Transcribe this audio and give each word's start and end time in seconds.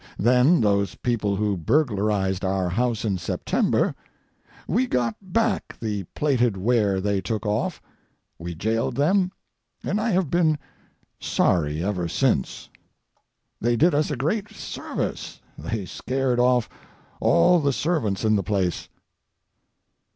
Then 0.17 0.61
those 0.61 0.95
people 0.95 1.35
who 1.35 1.55
burglarized 1.55 2.43
our 2.43 2.69
house 2.69 3.05
in 3.05 3.19
September—we 3.19 4.87
got 4.87 5.15
back 5.21 5.77
the 5.79 6.05
plated 6.15 6.57
ware 6.57 6.99
they 6.99 7.21
took 7.21 7.45
off, 7.45 7.79
we 8.39 8.55
jailed 8.55 8.95
them, 8.95 9.31
and 9.83 10.01
I 10.01 10.09
have 10.09 10.31
been 10.31 10.57
sorry 11.19 11.83
ever 11.83 12.07
since. 12.07 12.67
They 13.59 13.75
did 13.75 13.93
us 13.93 14.09
a 14.09 14.15
great 14.17 14.49
service 14.49 15.39
they 15.55 15.85
scared 15.85 16.39
off 16.39 16.67
all 17.19 17.59
the 17.59 17.71
servants 17.71 18.25
in 18.25 18.35
the 18.35 18.41
place. 18.43 18.89